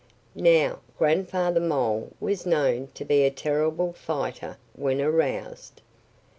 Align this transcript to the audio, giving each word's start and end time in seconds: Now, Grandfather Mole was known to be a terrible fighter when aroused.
Now, 0.33 0.79
Grandfather 0.97 1.59
Mole 1.59 2.09
was 2.19 2.43
known 2.47 2.87
to 2.95 3.05
be 3.05 3.21
a 3.23 3.29
terrible 3.29 3.93
fighter 3.93 4.57
when 4.73 4.99
aroused. 4.99 5.79